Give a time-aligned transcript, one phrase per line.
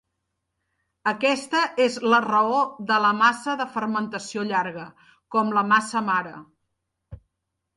[1.11, 2.57] Aquesta és la raó
[2.93, 4.87] de la massa de fermentació llarga,
[5.37, 6.33] com la massa mare.